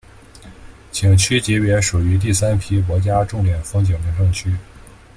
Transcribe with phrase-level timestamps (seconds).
[0.91, 4.51] 景区级别属于第三批国家重点风景名胜区。